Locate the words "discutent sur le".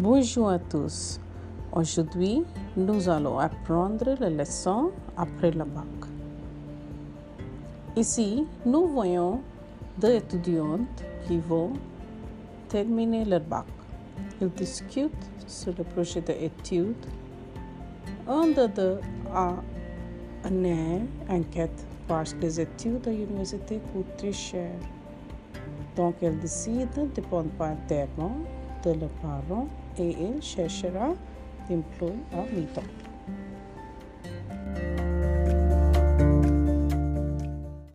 14.50-15.82